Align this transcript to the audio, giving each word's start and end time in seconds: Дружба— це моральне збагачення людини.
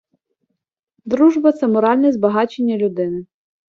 Дружба— 1.05 1.51
це 1.51 1.67
моральне 1.67 2.11
збагачення 2.11 2.77
людини. 2.77 3.25